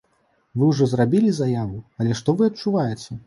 [0.59, 3.11] Вы ўжо зрабілі заяву, але што вы адчуваеце?